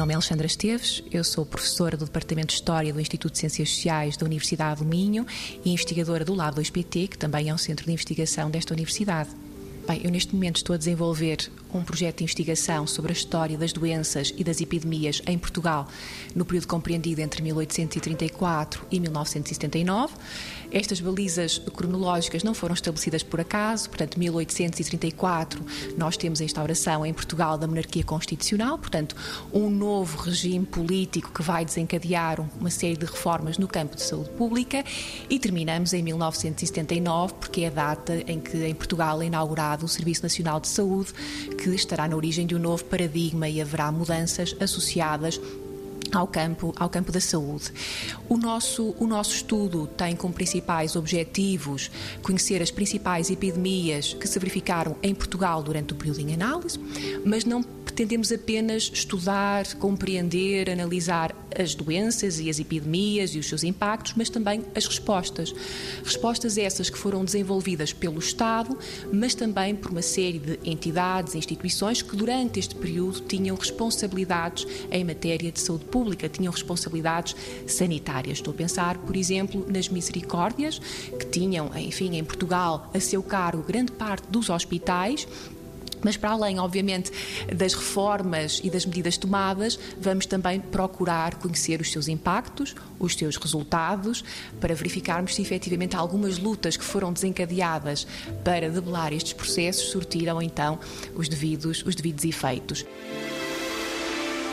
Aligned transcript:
Alexandra 0.00 0.46
Esteves, 0.46 1.02
eu 1.12 1.22
sou 1.22 1.44
professora 1.44 1.94
do 1.94 2.06
Departamento 2.06 2.48
de 2.48 2.54
História 2.54 2.90
do 2.90 3.00
Instituto 3.00 3.32
de 3.32 3.38
Ciências 3.38 3.68
Sociais 3.68 4.16
da 4.16 4.24
Universidade 4.24 4.82
do 4.82 4.86
Minho 4.86 5.26
e 5.62 5.72
investigadora 5.72 6.24
do 6.24 6.34
Lab 6.34 6.58
2PT, 6.58 7.08
que 7.08 7.18
também 7.18 7.50
é 7.50 7.54
um 7.54 7.58
centro 7.58 7.84
de 7.84 7.92
investigação 7.92 8.50
desta 8.50 8.72
universidade. 8.72 9.28
Bem, 9.86 10.00
eu 10.02 10.10
neste 10.10 10.34
momento 10.34 10.56
estou 10.56 10.72
a 10.74 10.78
desenvolver 10.78 11.50
um 11.72 11.82
projeto 11.82 12.18
de 12.18 12.24
investigação 12.24 12.86
sobre 12.86 13.12
a 13.12 13.14
história 13.14 13.56
das 13.56 13.72
doenças 13.72 14.32
e 14.36 14.44
das 14.44 14.60
epidemias 14.60 15.22
em 15.26 15.38
Portugal 15.38 15.86
no 16.34 16.44
período 16.44 16.66
compreendido 16.66 17.20
entre 17.20 17.42
1834 17.42 18.86
e 18.90 19.00
1979. 19.00 20.14
Estas 20.72 21.00
balizas 21.00 21.58
cronológicas 21.58 22.44
não 22.44 22.54
foram 22.54 22.74
estabelecidas 22.74 23.22
por 23.22 23.40
acaso, 23.40 23.88
portanto, 23.88 24.18
1834 24.18 25.64
nós 25.96 26.16
temos 26.16 26.40
a 26.40 26.44
instauração 26.44 27.04
em 27.04 27.12
Portugal 27.12 27.58
da 27.58 27.66
monarquia 27.66 28.04
constitucional, 28.04 28.78
portanto, 28.78 29.16
um 29.52 29.68
novo 29.68 30.18
regime 30.18 30.64
político 30.64 31.32
que 31.32 31.42
vai 31.42 31.64
desencadear 31.64 32.40
uma 32.58 32.70
série 32.70 32.96
de 32.96 33.04
reformas 33.04 33.58
no 33.58 33.66
campo 33.66 33.96
de 33.96 34.02
saúde 34.02 34.30
pública 34.30 34.84
e 35.28 35.38
terminamos 35.38 35.92
em 35.92 36.02
1979, 36.02 37.34
porque 37.34 37.62
é 37.62 37.66
a 37.66 37.70
data 37.70 38.22
em 38.26 38.38
que 38.38 38.64
em 38.64 38.74
Portugal 38.74 39.20
é 39.22 39.26
inaugurado 39.26 39.84
o 39.84 39.88
Serviço 39.88 40.22
Nacional 40.22 40.60
de 40.60 40.68
Saúde, 40.68 41.12
que 41.60 41.68
estará 41.74 42.08
na 42.08 42.16
origem 42.16 42.46
de 42.46 42.54
um 42.54 42.58
novo 42.58 42.82
paradigma 42.86 43.46
e 43.46 43.60
haverá 43.60 43.92
mudanças 43.92 44.56
associadas 44.58 45.38
ao 46.10 46.26
campo, 46.26 46.72
ao 46.76 46.88
campo 46.88 47.12
da 47.12 47.20
saúde. 47.20 47.70
O 48.28 48.38
nosso, 48.38 48.94
o 48.98 49.06
nosso 49.06 49.34
estudo 49.34 49.86
tem 49.86 50.16
como 50.16 50.32
principais 50.32 50.96
objetivos 50.96 51.90
conhecer 52.22 52.62
as 52.62 52.70
principais 52.70 53.30
epidemias 53.30 54.14
que 54.14 54.26
se 54.26 54.38
verificaram 54.38 54.96
em 55.02 55.14
Portugal 55.14 55.62
durante 55.62 55.92
o 55.92 55.96
período 55.96 56.20
em 56.20 56.32
análise, 56.32 56.80
mas 57.24 57.44
não 57.44 57.62
pretendemos 58.00 58.32
apenas 58.32 58.90
estudar, 58.94 59.74
compreender, 59.74 60.70
analisar 60.70 61.36
as 61.54 61.74
doenças 61.74 62.40
e 62.40 62.48
as 62.48 62.58
epidemias 62.58 63.34
e 63.34 63.38
os 63.38 63.46
seus 63.46 63.62
impactos, 63.62 64.14
mas 64.16 64.30
também 64.30 64.64
as 64.74 64.86
respostas. 64.86 65.54
Respostas 66.02 66.56
essas 66.56 66.88
que 66.88 66.96
foram 66.96 67.22
desenvolvidas 67.22 67.92
pelo 67.92 68.18
Estado, 68.18 68.74
mas 69.12 69.34
também 69.34 69.76
por 69.76 69.90
uma 69.90 70.00
série 70.00 70.38
de 70.38 70.58
entidades 70.64 71.34
e 71.34 71.38
instituições 71.38 72.00
que 72.00 72.16
durante 72.16 72.58
este 72.58 72.74
período 72.74 73.20
tinham 73.20 73.54
responsabilidades 73.54 74.66
em 74.90 75.04
matéria 75.04 75.52
de 75.52 75.60
saúde 75.60 75.84
pública, 75.84 76.26
tinham 76.26 76.54
responsabilidades 76.54 77.36
sanitárias. 77.66 78.38
Estou 78.38 78.54
a 78.54 78.56
pensar, 78.56 78.96
por 78.96 79.14
exemplo, 79.14 79.66
nas 79.68 79.90
misericórdias, 79.90 80.78
que 81.18 81.26
tinham, 81.26 81.70
enfim, 81.76 82.16
em 82.16 82.24
Portugal, 82.24 82.90
a 82.94 82.98
seu 82.98 83.22
cargo 83.22 83.62
grande 83.62 83.92
parte 83.92 84.26
dos 84.30 84.48
hospitais 84.48 85.28
mas 86.02 86.16
para 86.16 86.30
além, 86.30 86.58
obviamente, 86.58 87.10
das 87.54 87.74
reformas 87.74 88.60
e 88.62 88.70
das 88.70 88.84
medidas 88.84 89.16
tomadas, 89.16 89.78
vamos 90.00 90.26
também 90.26 90.60
procurar 90.60 91.36
conhecer 91.36 91.80
os 91.80 91.90
seus 91.90 92.08
impactos, 92.08 92.74
os 92.98 93.14
seus 93.14 93.36
resultados, 93.36 94.24
para 94.60 94.74
verificarmos 94.74 95.34
se 95.34 95.42
efetivamente 95.42 95.96
algumas 95.96 96.38
lutas 96.38 96.76
que 96.76 96.84
foram 96.84 97.12
desencadeadas 97.12 98.06
para 98.44 98.70
debelar 98.70 99.12
estes 99.12 99.32
processos 99.32 99.90
surtiram 99.90 100.40
então 100.40 100.78
os 101.14 101.28
devidos, 101.28 101.82
os 101.84 101.94
devidos 101.94 102.24
efeitos. 102.24 102.84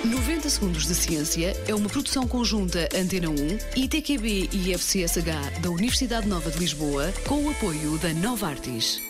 90 0.06 0.50
Segundos 0.50 0.86
de 0.86 0.96
Ciência 0.96 1.56
é 1.68 1.74
uma 1.74 1.90
produção 1.90 2.28
conjunta 2.28 2.88
Antena 2.96 3.30
1, 3.30 3.36
ITQB 3.76 4.50
e 4.54 4.74
FCSH 4.74 5.60
da 5.62 5.70
Universidade 5.70 6.28
Nova 6.28 6.52
de 6.52 6.60
Lisboa, 6.60 7.12
com 7.28 7.44
o 7.44 7.50
apoio 7.50 7.98
da 7.98 8.14
Nova 8.14 8.48
Artis. 8.48 9.02